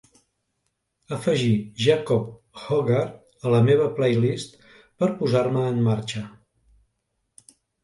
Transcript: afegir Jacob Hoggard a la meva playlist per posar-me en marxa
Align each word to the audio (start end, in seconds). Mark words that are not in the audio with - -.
afegir 1.17 1.51
Jacob 1.87 2.23
Hoggard 2.63 3.45
a 3.45 3.53
la 3.57 3.61
meva 3.69 3.87
playlist 4.01 4.59
per 5.03 5.13
posar-me 5.23 5.69
en 5.75 5.81
marxa 5.91 6.27